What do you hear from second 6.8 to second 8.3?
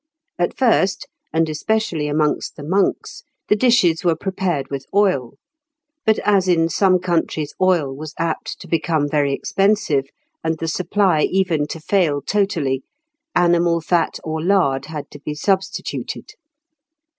countries oil was